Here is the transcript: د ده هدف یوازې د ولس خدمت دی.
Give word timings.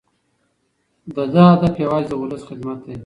د 1.15 1.17
ده 1.33 1.41
هدف 1.51 1.73
یوازې 1.83 2.07
د 2.09 2.13
ولس 2.21 2.41
خدمت 2.49 2.79
دی. 2.85 2.95